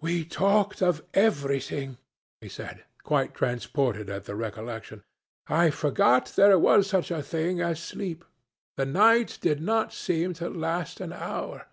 'We 0.00 0.24
talked 0.24 0.80
of 0.80 1.04
everything,' 1.12 1.98
he 2.40 2.48
said, 2.48 2.84
quite 3.02 3.34
transported 3.34 4.08
at 4.08 4.24
the 4.24 4.34
recollection. 4.34 5.04
'I 5.48 5.68
forgot 5.68 6.32
there 6.34 6.58
was 6.58 6.86
such 6.88 7.10
a 7.10 7.22
thing 7.22 7.60
as 7.60 7.78
sleep. 7.78 8.24
The 8.78 8.86
night 8.86 9.36
did 9.42 9.60
not 9.60 9.92
seem 9.92 10.32
to 10.40 10.48
last 10.48 10.98
an 10.98 11.12
hour. 11.12 11.66